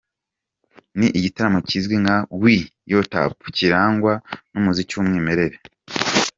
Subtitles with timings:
[0.97, 4.13] Ni igitaramo cyizwi nka ‘Weyotap’ cyirangwa
[4.53, 5.57] n'umuziki w’umwimerere.